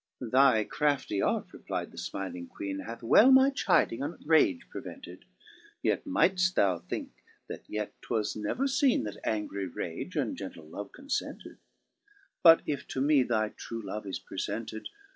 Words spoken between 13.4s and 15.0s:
true love is prefented.